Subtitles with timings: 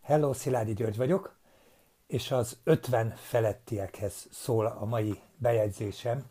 [0.00, 1.36] Hello, Szilágyi György vagyok,
[2.06, 6.26] és az 50 felettiekhez szól a mai bejegyzésem.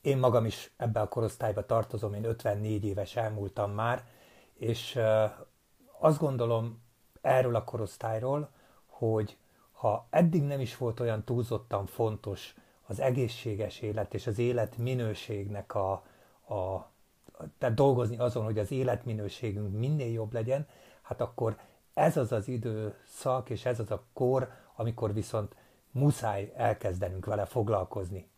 [0.00, 4.04] Én magam is ebbe a korosztályba tartozom, én 54 éves elmúltam már,
[4.54, 4.98] és
[5.98, 6.82] azt gondolom
[7.20, 8.50] erről a korosztályról,
[8.86, 9.36] hogy
[9.72, 12.54] ha eddig nem is volt olyan túlzottan fontos
[12.90, 15.92] az egészséges élet és az életminőségnek a,
[16.54, 16.90] a
[17.58, 20.66] tehát dolgozni azon, hogy az életminőségünk minél jobb legyen,
[21.02, 21.58] hát akkor
[21.94, 25.54] ez az az időszak, és ez az a kor, amikor viszont
[25.90, 28.28] muszáj elkezdenünk vele foglalkozni.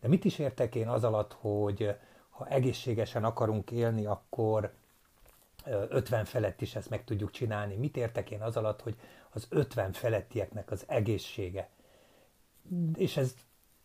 [0.00, 1.96] De mit is értek én az alatt, hogy
[2.28, 4.72] ha egészségesen akarunk élni, akkor
[5.88, 7.74] 50 felett is ezt meg tudjuk csinálni.
[7.74, 8.96] Mit értek én az alatt, hogy
[9.30, 11.68] az 50 felettieknek az egészsége.
[12.94, 13.34] És ez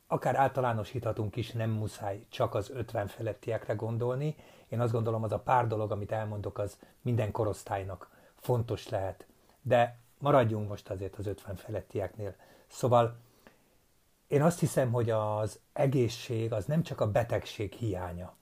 [0.08, 4.36] akár általánosíthatunk is, nem muszáj csak az 50 felettiekre gondolni.
[4.68, 9.26] Én azt gondolom, az a pár dolog, amit elmondok, az minden korosztálynak fontos lehet.
[9.62, 12.36] De maradjunk most azért az 50 felettieknél.
[12.68, 13.18] Szóval
[14.28, 18.36] én azt hiszem, hogy az egészség az nem csak a betegség hiánya.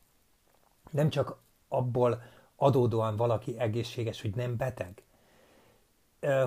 [0.91, 1.37] Nem csak
[1.67, 2.21] abból
[2.55, 5.03] adódóan valaki egészséges, hogy nem beteg.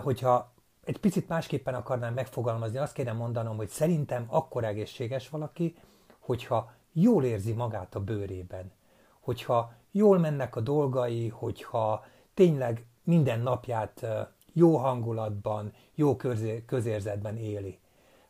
[0.03, 0.53] Hogyha
[0.89, 5.77] egy picit másképpen akarnám megfogalmazni, azt kéne mondanom, hogy szerintem akkor egészséges valaki,
[6.19, 8.73] hogyha jól érzi magát a bőrében.
[9.21, 14.07] Hogyha jól mennek a dolgai, hogyha tényleg minden napját
[14.53, 16.17] jó hangulatban, jó
[16.67, 17.79] közérzetben éli.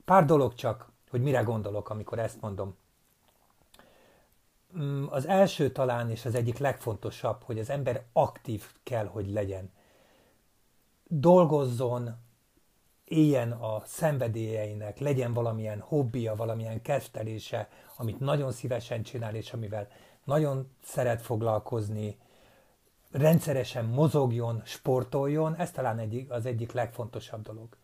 [0.04, 2.76] Pár dolog csak, hogy mire gondolok, amikor ezt mondom.
[4.78, 9.70] Mm, az első talán és az egyik legfontosabb, hogy az ember aktív kell, hogy legyen.
[11.04, 12.26] Dolgozzon,
[13.08, 19.88] éljen a szenvedélyeinek, legyen valamilyen hobbija, valamilyen kezdelése, amit nagyon szívesen csinál, és amivel
[20.24, 22.18] nagyon szeret foglalkozni,
[23.10, 27.76] rendszeresen mozogjon, sportoljon, ez talán egyik, az egyik legfontosabb dolog.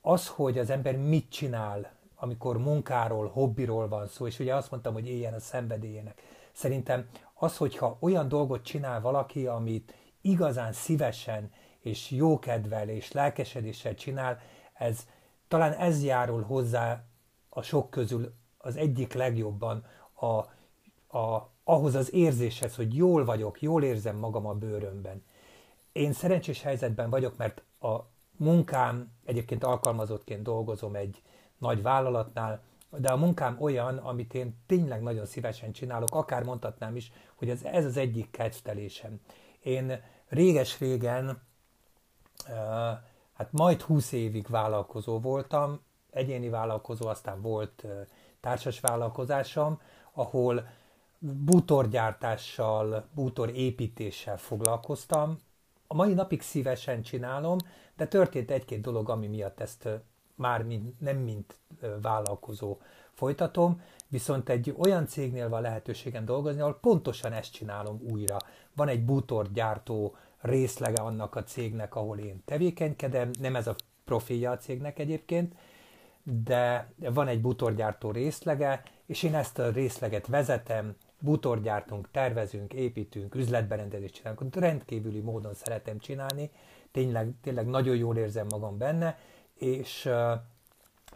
[0.00, 4.92] Az, hogy az ember mit csinál, amikor munkáról, hobbiról van szó, és ugye azt mondtam,
[4.92, 6.22] hogy éljen a szenvedélyének.
[6.52, 11.50] Szerintem az, hogyha olyan dolgot csinál valaki, amit igazán szívesen
[11.80, 14.40] és jókedvel és lelkesedéssel csinál,
[14.72, 15.06] ez
[15.48, 17.04] talán ez járul hozzá
[17.48, 20.26] a sok közül az egyik legjobban a,
[21.18, 25.24] a, ahhoz az érzéshez, hogy jól vagyok, jól érzem magam a bőrömben.
[25.92, 27.98] Én szerencsés helyzetben vagyok, mert a
[28.36, 31.22] munkám, egyébként alkalmazottként dolgozom egy
[31.58, 37.12] nagy vállalatnál, de a munkám olyan, amit én tényleg nagyon szívesen csinálok, akár mondhatnám is,
[37.34, 39.20] hogy ez, ez az egyik kedvtelésem.
[39.60, 41.42] Én réges-régen,
[43.32, 47.86] hát majd 20 évig vállalkozó voltam, egyéni vállalkozó, aztán volt
[48.40, 49.80] társas vállalkozásom,
[50.12, 50.68] ahol
[51.18, 55.38] bútorgyártással, bútorépítéssel foglalkoztam.
[55.86, 57.58] A mai napig szívesen csinálom,
[57.96, 59.88] de történt egy-két dolog, ami miatt ezt
[60.34, 61.58] már mint, nem mint
[62.02, 62.78] vállalkozó
[63.12, 68.36] folytatom, viszont egy olyan cégnél van lehetőségem dolgozni, ahol pontosan ezt csinálom újra.
[68.74, 74.56] Van egy bútorgyártó részlege annak a cégnek, ahol én tevékenykedem, nem ez a profilja a
[74.56, 75.54] cégnek egyébként,
[76.44, 84.14] de van egy bútorgyártó részlege, és én ezt a részleget vezetem, bútorgyártunk, tervezünk, építünk, üzletberendezést
[84.14, 86.50] csinálunk, rendkívüli módon szeretem csinálni,
[86.90, 89.18] tényleg, tényleg nagyon jól érzem magam benne,
[89.54, 90.10] és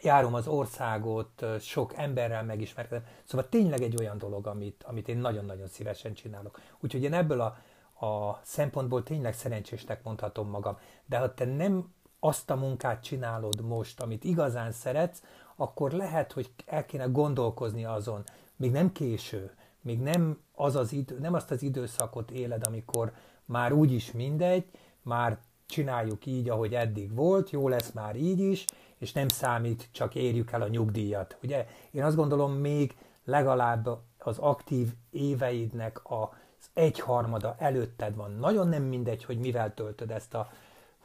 [0.03, 5.69] járom az országot, sok emberrel megismerkedem, szóval tényleg egy olyan dolog, amit, amit én nagyon-nagyon
[5.69, 6.61] szívesen csinálok.
[6.81, 7.59] Úgyhogy én ebből a,
[8.03, 10.77] a szempontból tényleg szerencsésnek mondhatom magam.
[11.07, 15.23] De ha te nem azt a munkát csinálod most, amit igazán szeretsz,
[15.57, 18.25] akkor lehet, hogy el kéne gondolkozni azon,
[18.57, 23.13] még nem késő, még nem, az az idő, nem azt az időszakot éled, amikor
[23.45, 24.65] már úgyis mindegy,
[25.03, 28.65] már csináljuk így, ahogy eddig volt, jó lesz már így is,
[28.99, 31.37] és nem számít, csak érjük el a nyugdíjat.
[31.43, 36.29] Ugye én azt gondolom, még legalább az aktív éveidnek az
[36.75, 38.31] egyharmada előtted van.
[38.31, 40.51] Nagyon nem mindegy, hogy mivel töltöd ezt a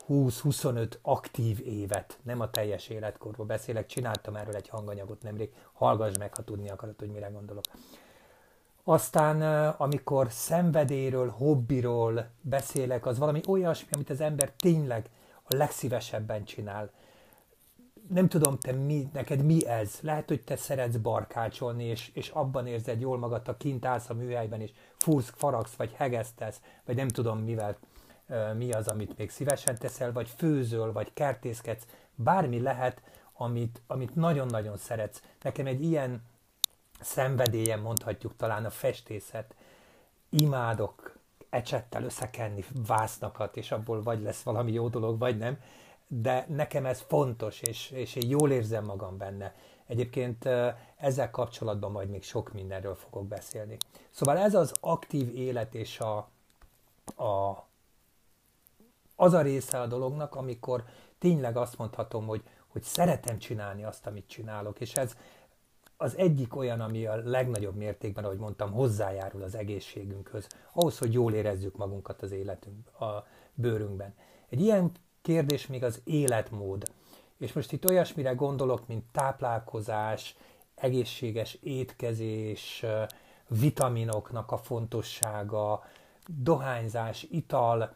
[0.10, 6.36] 20-25 aktív évet, nem a teljes életkorról beszélek, csináltam erről egy hanganyagot nemrég, hallgass meg,
[6.36, 7.64] ha tudni akarod, hogy mire gondolok.
[8.84, 15.10] Aztán, amikor szenvedélyről, hobbiról beszélek, az valami olyasmi, amit az ember tényleg
[15.44, 16.92] a legszívesebben csinál.
[18.09, 20.00] Nem tudom, te mi, neked mi ez?
[20.01, 24.13] Lehet, hogy te szeretsz barkácsolni, és, és abban érzed jól magad, a kint állsz a
[24.13, 27.77] műhelyben, és fúrsz, faragsz, vagy hegesztesz, vagy nem tudom mivel,
[28.57, 33.01] mi az, amit még szívesen teszel, vagy főzöl, vagy kertészkedsz, bármi lehet,
[33.33, 35.21] amit, amit nagyon-nagyon szeretsz.
[35.42, 36.24] Nekem egy ilyen
[37.00, 39.56] szenvedélyen mondhatjuk talán a festészet.
[40.30, 41.18] Imádok
[41.50, 45.59] ecsettel összekenni vásznakat, és abból vagy lesz valami jó dolog, vagy nem,
[46.07, 49.56] de nekem ez fontos, és, és én jól érzem magam benne.
[49.86, 50.45] Egyébként
[50.98, 53.77] ezzel kapcsolatban majd még sok mindenről fogok beszélni.
[54.09, 56.18] Szóval ez az aktív élet és a,
[57.24, 57.65] a,
[59.15, 60.83] az a része a dolognak, amikor
[61.19, 65.15] tényleg azt mondhatom, hogy, hogy szeretem csinálni azt, amit csinálok, és ez
[65.98, 71.33] az egyik olyan, ami a legnagyobb mértékben, ahogy mondtam, hozzájárul az egészségünkhöz, ahhoz, hogy jól
[71.33, 74.13] érezzük magunkat az életünk, a bőrünkben.
[74.50, 74.92] Egy ilyen
[75.27, 76.83] kérdés még az életmód.
[77.38, 80.35] És most itt olyasmire gondolok, mint táplálkozás,
[80.75, 82.85] egészséges étkezés,
[83.47, 85.83] vitaminoknak a fontossága,
[86.27, 87.94] dohányzás, ital.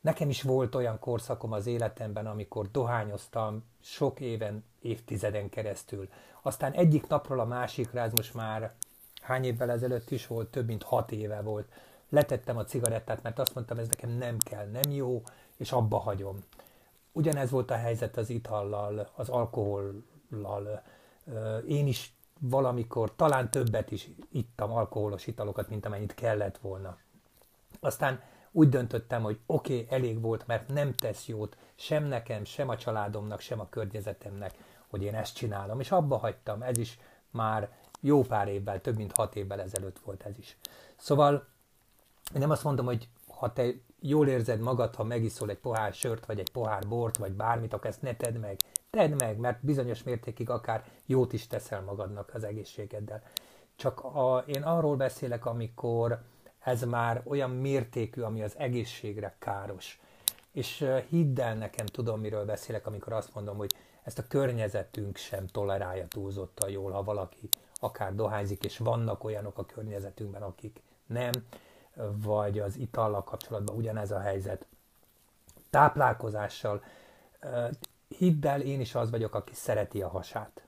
[0.00, 6.08] Nekem is volt olyan korszakom az életemben, amikor dohányoztam sok éven, évtizeden keresztül.
[6.42, 8.74] Aztán egyik napról a másikra, ez most már
[9.22, 11.68] hány évvel ezelőtt is volt, több mint hat éve volt,
[12.08, 15.22] letettem a cigarettát, mert azt mondtam, ez nekem nem kell, nem jó,
[15.56, 16.38] és abba hagyom.
[17.16, 20.82] Ugyanez volt a helyzet az itallal, az alkohollal.
[21.66, 26.96] Én is valamikor talán többet is ittam alkoholos italokat, mint amennyit kellett volna.
[27.80, 28.20] Aztán
[28.52, 32.76] úgy döntöttem, hogy oké, okay, elég volt, mert nem tesz jót sem nekem, sem a
[32.76, 34.54] családomnak, sem a környezetemnek,
[34.88, 35.80] hogy én ezt csinálom.
[35.80, 36.98] És abba hagytam, ez is
[37.30, 40.56] már jó pár évvel, több mint hat évvel ezelőtt volt ez is.
[40.96, 41.46] Szóval
[42.34, 43.66] én nem azt mondom, hogy ha te
[44.06, 47.86] jól érzed magad, ha megiszol egy pohár sört, vagy egy pohár bort, vagy bármit, akkor
[47.86, 48.56] ezt ne tedd meg.
[48.90, 53.22] Tedd meg, mert bizonyos mértékig akár jót is teszel magadnak az egészségeddel.
[53.76, 56.22] Csak a, én arról beszélek, amikor
[56.58, 60.00] ez már olyan mértékű, ami az egészségre káros.
[60.52, 65.46] És hidd el nekem, tudom, miről beszélek, amikor azt mondom, hogy ezt a környezetünk sem
[65.46, 71.32] tolerálja túlzottan jól, ha valaki akár dohányzik, és vannak olyanok a környezetünkben, akik nem,
[72.16, 74.66] vagy az itallal kapcsolatban ugyanez a helyzet.
[75.70, 76.82] Táplálkozással,
[78.08, 80.64] hidd el, én is az vagyok, aki szereti a hasát.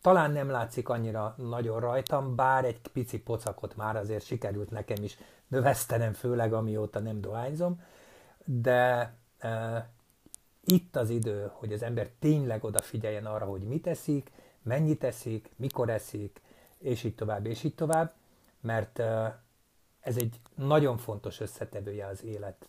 [0.00, 5.18] Talán nem látszik annyira nagyon rajtam, bár egy pici pocakot már azért sikerült nekem is
[5.48, 7.82] növesztenem, főleg amióta nem dohányzom,
[8.44, 9.88] de e,
[10.64, 14.30] itt az idő, hogy az ember tényleg odafigyeljen arra, hogy mit eszik,
[14.62, 16.40] mennyit eszik, mikor eszik,
[16.78, 18.12] és így tovább, és így tovább,
[18.60, 19.38] mert e,
[20.08, 22.68] ez egy nagyon fontos összetevője az élet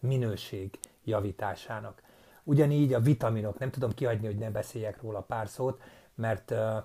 [0.00, 2.02] minőség javításának.
[2.44, 5.82] Ugyanígy a vitaminok, nem tudom kihagyni, hogy ne beszéljek róla pár szót,
[6.14, 6.76] mert uh,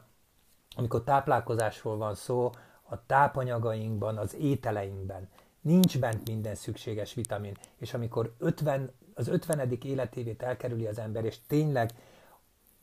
[0.76, 2.52] amikor táplálkozásról van szó,
[2.90, 5.30] a tápanyagainkban, az ételeinkben
[5.62, 9.78] nincs bent minden szükséges vitamin, és amikor 50, az 50.
[9.84, 11.92] életévét elkerüli az ember, és tényleg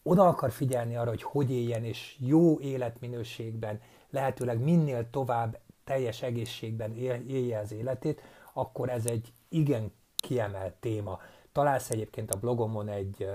[0.02, 3.80] oda akar figyelni arra, hogy hogy éljen, és jó életminőségben,
[4.10, 6.96] lehetőleg minél tovább teljes egészségben
[7.26, 8.22] élje az életét,
[8.52, 11.20] akkor ez egy igen kiemelt téma.
[11.52, 13.28] Találsz egyébként a blogomon egy,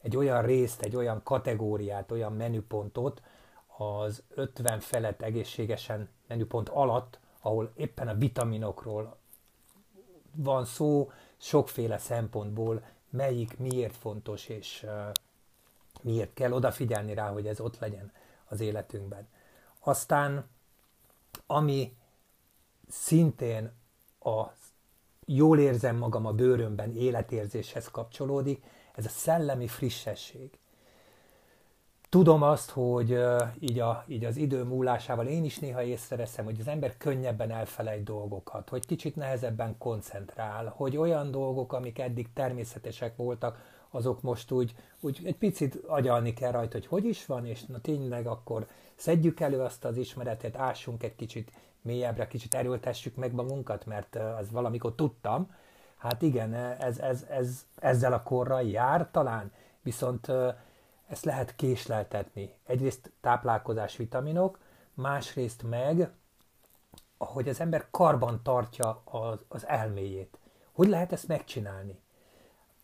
[0.00, 3.22] egy olyan részt, egy olyan kategóriát, olyan menüpontot
[3.76, 9.16] az 50 felett egészségesen menüpont alatt, ahol éppen a vitaminokról
[10.36, 14.86] van szó, sokféle szempontból, melyik miért fontos, és
[16.02, 18.12] miért kell odafigyelni rá, hogy ez ott legyen
[18.48, 19.28] az életünkben.
[19.80, 20.48] Aztán
[21.50, 21.96] ami
[22.88, 23.72] szintén
[24.20, 24.44] a
[25.26, 28.64] jól érzem magam a bőrömben életérzéshez kapcsolódik,
[28.94, 30.58] ez a szellemi frissesség.
[32.08, 33.18] Tudom azt, hogy
[33.58, 38.04] így, a, így az idő múlásával én is néha észreveszem, hogy az ember könnyebben elfelejt
[38.04, 43.58] dolgokat, hogy kicsit nehezebben koncentrál, hogy olyan dolgok, amik eddig természetesek voltak,
[43.90, 47.80] azok most úgy, úgy egy picit agyalni kell rajta, hogy hogy is van, és na
[47.80, 53.86] tényleg akkor szedjük elő azt az ismeretet, ássunk egy kicsit mélyebbre, kicsit erőltessük meg magunkat,
[53.86, 55.54] mert az valamikor tudtam.
[55.96, 60.32] Hát igen, ez, ez, ez ezzel a korral jár talán, viszont
[61.08, 62.54] ezt lehet késleltetni.
[62.66, 64.58] Egyrészt táplálkozás vitaminok,
[64.94, 66.10] másrészt meg,
[67.18, 70.38] ahogy az ember karban tartja az, az elméjét.
[70.72, 71.98] Hogy lehet ezt megcsinálni?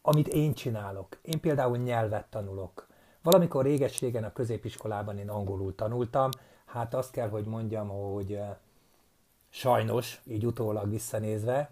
[0.09, 1.19] Amit én csinálok.
[1.23, 2.87] Én például nyelvet tanulok.
[3.23, 6.31] Valamikor réges-régen a középiskolában én angolul tanultam,
[6.65, 8.41] hát azt kell, hogy mondjam, hogy
[9.49, 11.71] sajnos, így utólag visszanézve,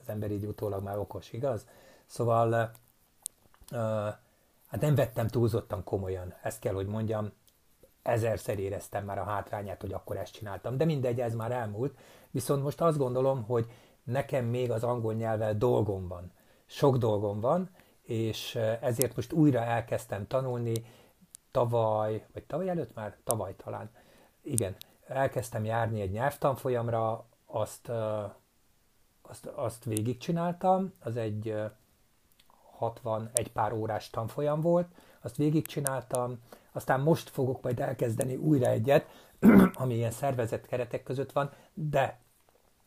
[0.00, 1.66] az ember így utólag már okos, igaz?
[2.06, 2.72] Szóval
[4.66, 7.32] hát nem vettem túlzottan komolyan, ezt kell, hogy mondjam,
[8.02, 11.98] ezerszer éreztem már a hátrányát, hogy akkor ezt csináltam, de mindegy, ez már elmúlt.
[12.30, 13.66] Viszont most azt gondolom, hogy
[14.04, 16.32] nekem még az angol nyelvvel dolgom van.
[16.72, 17.70] Sok dolgom van,
[18.02, 20.84] és ezért most újra elkezdtem tanulni
[21.50, 23.16] tavaly, vagy tavaly előtt már?
[23.24, 23.90] Tavaly talán.
[24.42, 24.76] Igen,
[25.06, 27.88] elkezdtem járni egy nyelvtanfolyamra, azt,
[29.22, 31.54] azt, azt végigcsináltam, az egy
[32.78, 34.88] 60, egy pár órás tanfolyam volt,
[35.20, 36.38] azt végigcsináltam,
[36.72, 39.06] aztán most fogok majd elkezdeni újra egyet,
[39.82, 42.20] ami ilyen szervezett keretek között van, de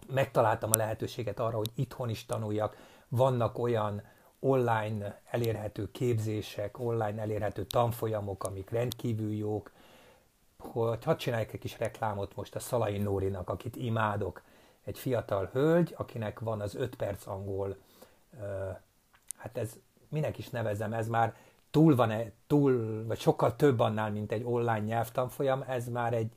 [0.07, 2.77] megtaláltam a lehetőséget arra, hogy itthon is tanuljak.
[3.09, 4.01] Vannak olyan
[4.39, 9.71] online elérhető képzések, online elérhető tanfolyamok, amik rendkívül jók,
[10.57, 14.41] hogy hadd csinálják egy kis reklámot most a Szalai Nórinak, akit imádok.
[14.83, 17.75] Egy fiatal hölgy, akinek van az 5 perc angol,
[19.37, 19.73] hát ez
[20.09, 21.35] minek is nevezem, ez már
[21.71, 26.31] túl van, -e, túl, vagy sokkal több annál, mint egy online nyelvtanfolyam, ez már egy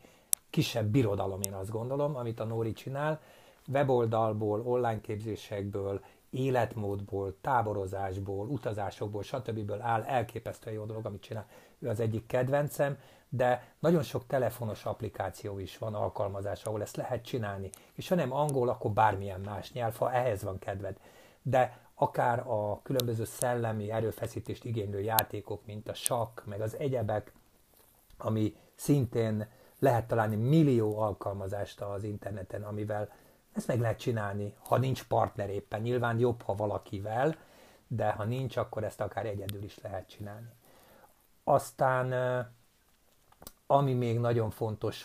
[0.51, 3.21] kisebb birodalom, én azt gondolom, amit a Nóri csinál,
[3.69, 9.73] weboldalból, online képzésekből, életmódból, táborozásból, utazásokból, stb.
[9.81, 11.47] áll, elképesztően jó dolog, amit csinál.
[11.79, 17.25] Ő az egyik kedvencem, de nagyon sok telefonos applikáció is van, alkalmazás, ahol ezt lehet
[17.25, 17.71] csinálni.
[17.95, 20.97] És ha nem angol, akkor bármilyen más nyelv, ha ehhez van kedved.
[21.43, 27.33] De akár a különböző szellemi erőfeszítést igénylő játékok, mint a sakk, meg az egyebek,
[28.19, 29.47] ami szintén
[29.79, 33.13] lehet találni millió alkalmazást az interneten, amivel
[33.59, 35.81] ezt meg lehet csinálni, ha nincs partner éppen.
[35.81, 37.37] Nyilván jobb, ha valakivel,
[37.87, 40.51] de ha nincs, akkor ezt akár egyedül is lehet csinálni.
[41.45, 42.13] Aztán,
[43.67, 45.05] ami még nagyon fontos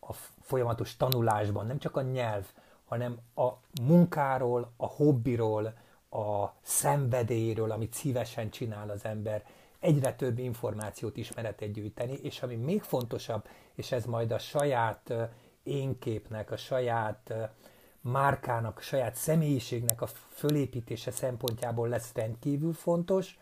[0.00, 2.46] a folyamatos tanulásban, nem csak a nyelv,
[2.84, 3.48] hanem a
[3.82, 5.74] munkáról, a hobbiról,
[6.10, 9.44] a szenvedélyről, amit szívesen csinál az ember,
[9.78, 15.12] egyre több információt, ismeretet gyűjteni, és ami még fontosabb, és ez majd a saját
[15.62, 17.34] énképnek, a saját
[18.02, 23.38] márkának, saját személyiségnek a fölépítése szempontjából lesz rendkívül fontos,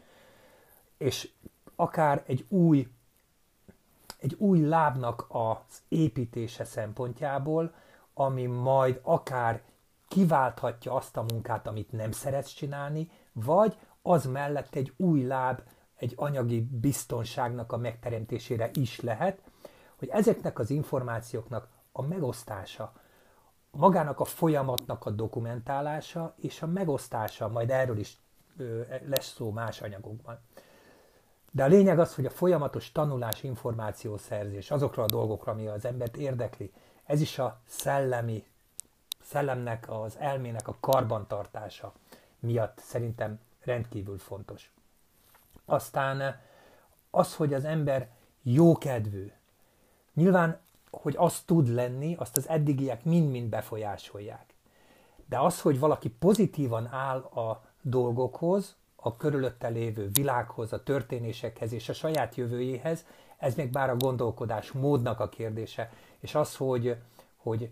[0.96, 1.30] és
[1.76, 2.88] akár egy új,
[4.18, 7.74] egy új lábnak az építése szempontjából,
[8.14, 9.62] ami majd akár
[10.08, 15.62] kiválthatja azt a munkát, amit nem szeretsz csinálni, vagy az mellett egy új láb,
[15.96, 19.40] egy anyagi biztonságnak a megteremtésére is lehet,
[19.96, 22.92] hogy ezeknek az információknak a megosztása,
[23.70, 28.18] magának a folyamatnak a dokumentálása és a megosztása, majd erről is
[29.06, 30.38] lesz szó más anyagokban.
[31.50, 36.16] De a lényeg az, hogy a folyamatos tanulás, információszerzés azokra a dolgokra, ami az embert
[36.16, 36.72] érdekli,
[37.04, 38.44] ez is a szellemi,
[39.22, 41.92] szellemnek, az elmének a karbantartása
[42.38, 44.72] miatt szerintem rendkívül fontos.
[45.64, 46.40] Aztán
[47.10, 48.08] az, hogy az ember
[48.42, 49.32] jókedvű.
[50.14, 50.60] Nyilván
[50.90, 54.54] hogy az tud lenni, azt az eddigiek mind-mind befolyásolják.
[55.28, 61.88] De az, hogy valaki pozitívan áll a dolgokhoz, a körülötte lévő világhoz, a történésekhez és
[61.88, 63.04] a saját jövőjéhez,
[63.38, 66.96] ez még bár a gondolkodás módnak a kérdése, és az, hogy,
[67.36, 67.70] hogy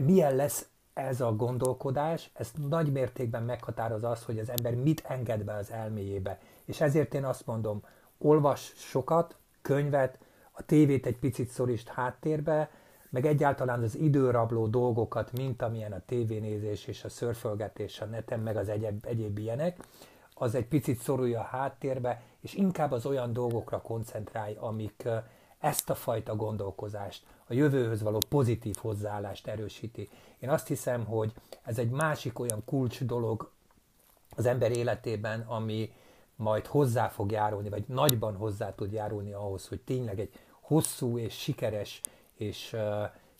[0.00, 5.44] milyen lesz ez a gondolkodás, ez nagy mértékben meghatározza az, hogy az ember mit enged
[5.44, 6.38] be az elméjébe.
[6.64, 7.82] És ezért én azt mondom,
[8.18, 10.18] olvas sokat, könyvet,
[10.58, 12.70] a tévét egy picit szorítsd háttérbe,
[13.10, 18.56] meg egyáltalán az időrabló dolgokat, mint amilyen a tévénézés és a szörfölgetés a neten, meg
[18.56, 19.76] az egyéb, egyéb ilyenek,
[20.34, 25.08] az egy picit szorulja a háttérbe, és inkább az olyan dolgokra koncentrálj, amik
[25.58, 30.08] ezt a fajta gondolkozást, a jövőhöz való pozitív hozzáállást erősíti.
[30.38, 33.50] Én azt hiszem, hogy ez egy másik olyan kulcs dolog
[34.36, 35.92] az ember életében, ami
[36.36, 40.32] majd hozzá fog járulni, vagy nagyban hozzá tud járulni ahhoz, hogy tényleg egy
[40.68, 42.00] hosszú és sikeres
[42.34, 42.76] és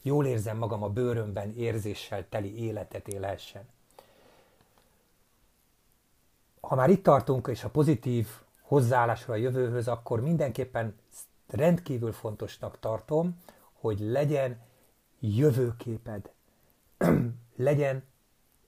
[0.03, 3.63] jól érzem magam a bőrömben érzéssel teli életet élhessen.
[6.61, 8.27] Ha már itt tartunk, és a pozitív
[8.61, 10.99] hozzáállásra a jövőhöz, akkor mindenképpen
[11.47, 13.43] rendkívül fontosnak tartom,
[13.73, 14.61] hogy legyen
[15.21, 16.31] jövőképed,
[17.57, 18.05] legyen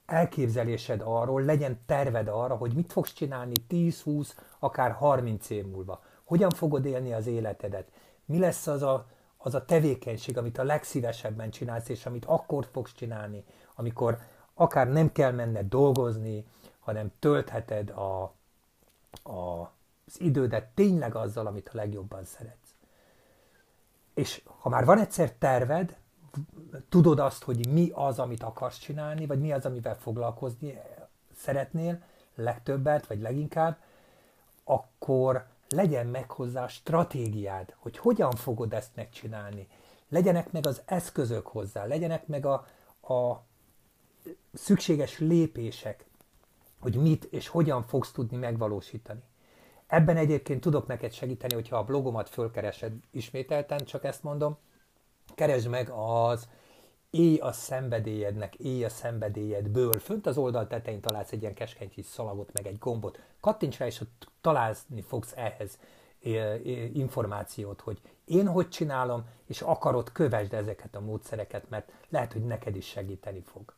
[0.07, 6.03] elképzelésed arról, legyen terved arra, hogy mit fogsz csinálni 10, 20, akár 30 év múlva.
[6.25, 7.89] Hogyan fogod élni az életedet?
[8.31, 9.07] Mi lesz az a,
[9.37, 13.45] az a tevékenység, amit a legszívesebben csinálsz, és amit akkor fogsz csinálni,
[13.75, 14.19] amikor
[14.55, 16.47] akár nem kell menned dolgozni,
[16.79, 18.23] hanem töltheted a,
[19.23, 19.61] a,
[20.07, 22.75] az idődet tényleg azzal, amit a legjobban szeretsz.
[24.15, 25.99] És ha már van egyszer terved,
[26.89, 30.81] tudod azt, hogy mi az, amit akarsz csinálni, vagy mi az, amivel foglalkozni
[31.37, 32.03] szeretnél
[32.35, 33.79] legtöbbet, vagy leginkább,
[34.65, 39.69] akkor legyen meg hozzá a stratégiád, hogy hogyan fogod ezt megcsinálni.
[40.09, 42.67] Legyenek meg az eszközök hozzá, legyenek meg a,
[43.15, 43.45] a
[44.53, 46.05] szükséges lépések,
[46.81, 49.23] hogy mit és hogyan fogsz tudni megvalósítani.
[49.87, 54.59] Ebben egyébként tudok neked segíteni, hogyha a blogomat fölkeresed, ismételten csak ezt mondom,
[55.35, 56.49] keresd meg az
[57.11, 59.99] éj a szenvedélyednek, éj a szenvedélyedből.
[59.99, 63.21] Fönt az oldal tetején találsz egy ilyen keskeny kis szalagot, meg egy gombot.
[63.41, 65.79] Kattints rá, és ott találni fogsz ehhez
[66.93, 72.77] információt, hogy én hogy csinálom, és akarod, kövesd ezeket a módszereket, mert lehet, hogy neked
[72.77, 73.75] is segíteni fog.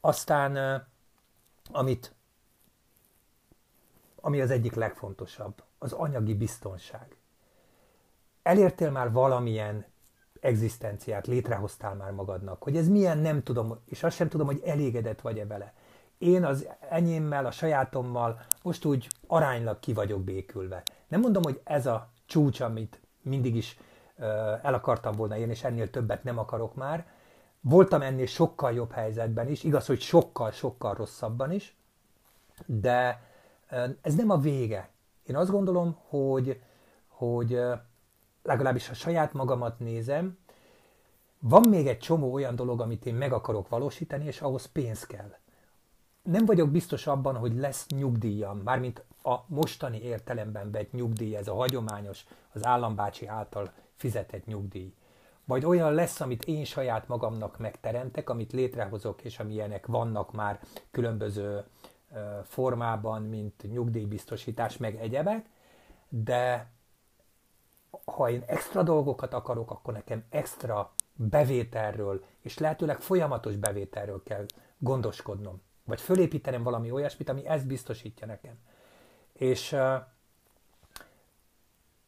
[0.00, 0.82] Aztán,
[1.72, 2.14] amit,
[4.16, 7.16] ami az egyik legfontosabb, az anyagi biztonság.
[8.42, 9.86] Elértél már valamilyen
[10.40, 15.20] egzisztenciát, létrehoztál már magadnak, hogy ez milyen, nem tudom, és azt sem tudom, hogy elégedett
[15.20, 15.72] vagy-e vele.
[16.18, 20.82] Én az enyémmel, a sajátommal most úgy aránylag ki vagyok békülve.
[21.08, 23.78] Nem mondom, hogy ez a csúcs, amit mindig is
[24.62, 27.06] el akartam volna én, és ennél többet nem akarok már.
[27.60, 31.76] Voltam ennél sokkal jobb helyzetben is, igaz, hogy sokkal-sokkal rosszabban is,
[32.66, 33.22] de
[34.00, 34.88] ez nem a vége.
[35.26, 36.60] Én azt gondolom, hogy,
[37.08, 37.60] hogy
[38.42, 40.38] legalábbis ha saját magamat nézem,
[41.40, 45.36] van még egy csomó olyan dolog, amit én meg akarok valósítani, és ahhoz pénz kell.
[46.22, 51.54] Nem vagyok biztos abban, hogy lesz nyugdíjam, mármint a mostani értelemben vett nyugdíj, ez a
[51.54, 54.94] hagyományos, az állambácsi által fizetett nyugdíj.
[55.44, 61.64] Vagy olyan lesz, amit én saját magamnak megteremtek, amit létrehozok, és amilyenek vannak már különböző
[62.44, 65.46] formában, mint nyugdíjbiztosítás, meg egyebek,
[66.08, 66.70] de
[68.04, 74.46] ha én extra dolgokat akarok, akkor nekem extra bevételről, és lehetőleg folyamatos bevételről kell
[74.78, 75.62] gondoskodnom.
[75.84, 78.58] Vagy fölépítenem valami olyasmit, ami ezt biztosítja nekem.
[79.32, 79.94] És uh,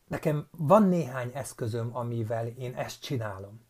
[0.07, 3.61] nekem van néhány eszközöm, amivel én ezt csinálom.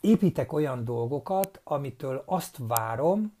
[0.00, 3.36] Építek olyan dolgokat, amitől azt várom,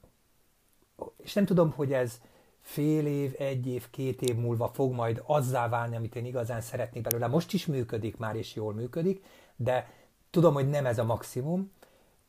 [1.16, 2.20] és nem tudom, hogy ez
[2.64, 7.02] fél év, egy év, két év múlva fog majd azzá válni, amit én igazán szeretnék
[7.02, 7.26] belőle.
[7.26, 9.24] Most is működik már, és jól működik,
[9.56, 9.90] de
[10.30, 11.72] tudom, hogy nem ez a maximum,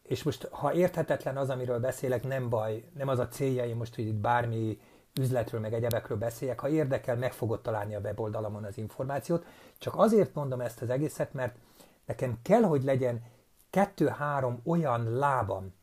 [0.01, 4.07] és most ha érthetetlen az, amiről beszélek, nem baj, nem az a célja, most, hogy
[4.07, 4.79] itt bármi
[5.19, 6.59] üzletről, meg egyebekről beszéljek.
[6.59, 9.45] Ha érdekel, meg fogod találni a weboldalamon az információt.
[9.77, 11.55] Csak azért mondom ezt az egészet, mert
[12.05, 13.23] nekem kell, hogy legyen
[13.69, 15.73] kettő-három olyan lábam,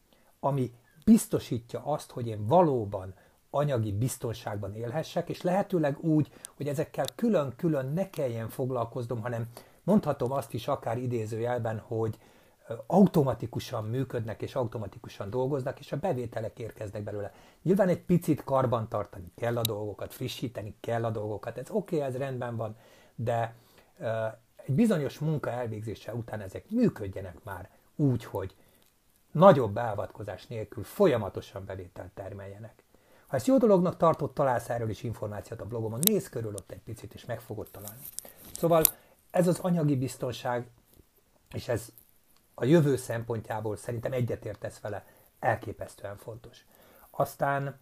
[0.40, 0.72] ami
[1.05, 3.14] biztosítja azt, hogy én valóban
[3.55, 9.49] anyagi biztonságban élhessek, és lehetőleg úgy, hogy ezekkel külön-külön ne kelljen foglalkoznom, hanem
[9.83, 12.19] mondhatom azt is akár idézőjelben, hogy
[12.87, 17.33] automatikusan működnek és automatikusan dolgoznak, és a bevételek érkeznek belőle.
[17.62, 22.09] Nyilván egy picit karban tartani kell a dolgokat, frissíteni kell a dolgokat, ez oké, okay,
[22.09, 22.77] ez rendben van,
[23.15, 23.55] de
[24.57, 28.57] egy bizonyos munka elvégzése után ezek működjenek már úgy, hogy
[29.33, 32.82] nagyobb beavatkozás nélkül folyamatosan bevételt termeljenek.
[33.33, 36.83] Ha ezt jó dolognak tartott, találsz erről is információt a blogomon, nézz körül ott egy
[36.83, 38.03] picit, és meg fogod találni.
[38.57, 38.83] Szóval
[39.31, 40.66] ez az anyagi biztonság,
[41.53, 41.88] és ez
[42.55, 45.07] a jövő szempontjából szerintem egyetértesz vele,
[45.38, 46.66] elképesztően fontos.
[47.11, 47.79] Aztán,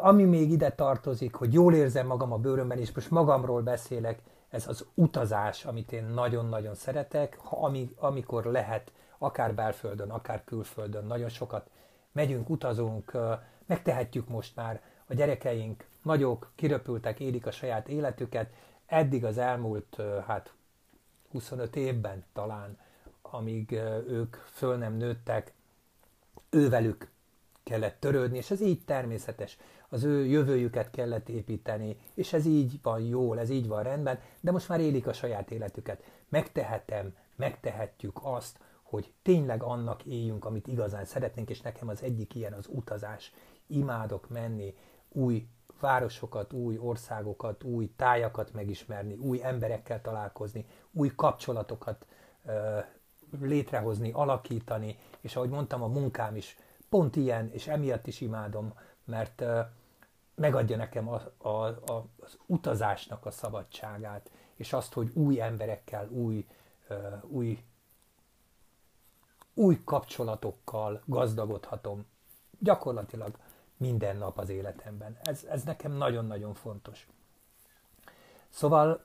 [0.00, 4.68] ami még ide tartozik, hogy jól érzem magam a bőrömben, és most magamról beszélek, ez
[4.68, 11.70] az utazás, amit én nagyon-nagyon szeretek, ami, amikor lehet, akár belföldön, akár külföldön, nagyon sokat
[12.12, 13.16] megyünk, utazunk,
[13.68, 18.52] megtehetjük most már, a gyerekeink nagyok, kiröpültek, élik a saját életüket,
[18.86, 20.52] eddig az elmúlt, hát
[21.30, 22.78] 25 évben talán,
[23.22, 23.72] amíg
[24.06, 25.52] ők föl nem nőttek,
[26.50, 27.10] ővelük
[27.62, 29.58] kellett törődni, és ez így természetes.
[29.88, 34.50] Az ő jövőjüket kellett építeni, és ez így van jól, ez így van rendben, de
[34.50, 36.02] most már élik a saját életüket.
[36.28, 42.52] Megtehetem, megtehetjük azt, hogy tényleg annak éljünk, amit igazán szeretnénk, és nekem az egyik ilyen
[42.52, 43.32] az utazás.
[43.68, 44.74] Imádok menni,
[45.08, 45.48] új
[45.80, 52.06] városokat, új országokat, új tájakat megismerni, új emberekkel találkozni, új kapcsolatokat
[52.44, 52.78] ö,
[53.40, 56.56] létrehozni, alakítani, és ahogy mondtam, a munkám is
[56.88, 58.72] pont ilyen, és emiatt is imádom,
[59.04, 59.60] mert ö,
[60.34, 66.46] megadja nekem a, a, a, az utazásnak a szabadságát, és azt, hogy új emberekkel, új,
[66.88, 67.62] ö, új
[69.58, 72.06] új kapcsolatokkal gazdagodhatom.
[72.58, 73.36] Gyakorlatilag
[73.78, 75.18] minden nap az életemben.
[75.22, 77.06] Ez, ez nekem nagyon-nagyon fontos.
[78.48, 79.04] Szóval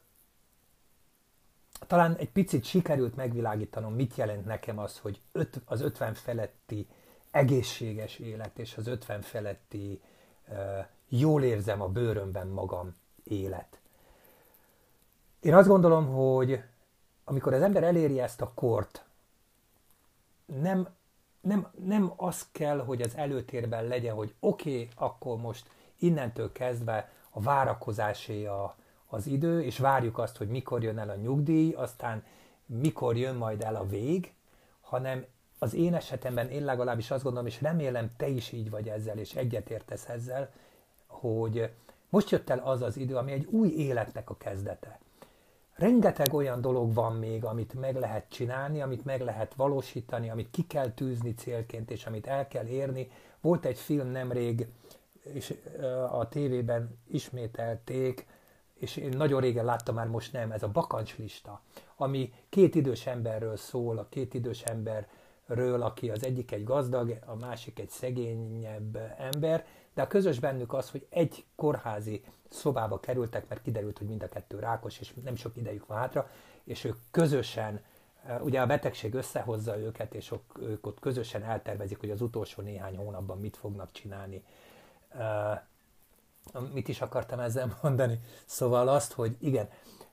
[1.87, 6.87] talán egy picit sikerült megvilágítanom, mit jelent nekem az, hogy öt, az 50 feletti
[7.31, 10.01] egészséges élet és az 50 feletti
[10.47, 13.79] uh, jól érzem a bőrömben magam élet.
[15.39, 16.63] Én azt gondolom, hogy
[17.23, 19.05] amikor az ember eléri ezt a kort,
[20.45, 20.87] nem,
[21.43, 27.11] nem, nem az kell, hogy az előtérben legyen, hogy oké, okay, akkor most innentől kezdve
[27.29, 28.75] a várakozásé a,
[29.07, 32.23] az idő, és várjuk azt, hogy mikor jön el a nyugdíj, aztán
[32.65, 34.33] mikor jön majd el a vég,
[34.81, 35.25] hanem
[35.59, 39.35] az én esetemben én legalábbis azt gondolom, és remélem te is így vagy ezzel, és
[39.35, 40.51] egyetértesz ezzel,
[41.07, 41.69] hogy
[42.09, 44.99] most jött el az az idő, ami egy új életnek a kezdete.
[45.75, 50.67] Rengeteg olyan dolog van még, amit meg lehet csinálni, amit meg lehet valósítani, amit ki
[50.67, 53.11] kell tűzni célként, és amit el kell érni.
[53.41, 54.67] Volt egy film nemrég,
[55.23, 55.53] és
[56.09, 58.25] a tévében ismételték,
[58.73, 61.61] és én nagyon régen láttam már, most nem, ez a bakancslista,
[61.95, 67.35] ami két idős emberről szól, a két idős emberről, aki az egyik egy gazdag, a
[67.35, 73.61] másik egy szegényebb ember, de a közös bennük az, hogy egy kórházi szobába kerültek, mert
[73.61, 76.29] kiderült, hogy mind a kettő rákos, és nem sok idejük van hátra,
[76.63, 77.81] és ők közösen,
[78.25, 82.97] eh, ugye a betegség összehozza őket, és ők ott közösen eltervezik, hogy az utolsó néhány
[82.97, 84.43] hónapban mit fognak csinálni.
[85.09, 85.59] Eh,
[86.73, 88.19] mit is akartam ezzel mondani?
[88.45, 89.69] Szóval azt, hogy igen,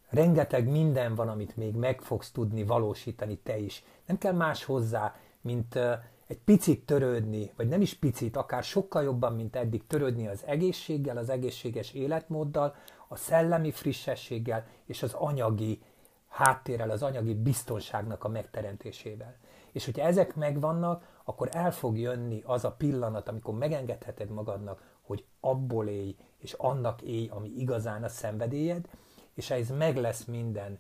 [0.09, 3.85] rengeteg minden van, amit még meg fogsz tudni valósítani te is.
[4.07, 9.03] Nem kell más hozzá, mint eh, egy picit törődni, vagy nem is picit, akár sokkal
[9.03, 12.75] jobban, mint eddig törődni az egészséggel, az egészséges életmóddal,
[13.09, 15.83] a szellemi frissességgel és az anyagi
[16.29, 19.37] háttérrel, az anyagi biztonságnak a megteremtésével.
[19.73, 25.25] És hogyha ezek megvannak, akkor el fog jönni az a pillanat, amikor megengedheted magadnak, hogy
[25.41, 28.89] abból élj, és annak élj, ami igazán a szenvedélyed,
[29.35, 30.79] és ez meg lesz minden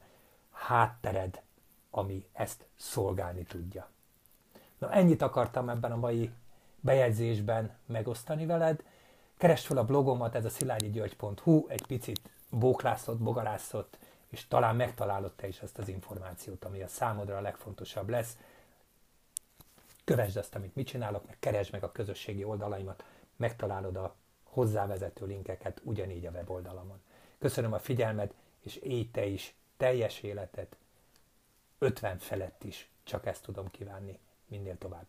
[0.50, 1.42] háttered,
[1.90, 3.88] ami ezt szolgálni tudja.
[4.80, 6.30] Na ennyit akartam ebben a mai
[6.80, 8.82] bejegyzésben megosztani veled.
[9.36, 15.48] Keresd fel a blogomat, ez a szilágyigyörgy.hu, egy picit bóklászott, bogarászott, és talán megtalálod te
[15.48, 18.36] is ezt az információt, ami a számodra a legfontosabb lesz.
[20.04, 23.04] Kövesd azt, amit mit csinálok, meg keresd meg a közösségi oldalaimat,
[23.36, 27.00] megtalálod a hozzávezető linkeket ugyanígy a weboldalamon.
[27.38, 30.76] Köszönöm a figyelmed, és élj te is teljes életet,
[31.78, 34.18] 50 felett is, csak ezt tudom kívánni
[34.50, 35.06] minél tovább.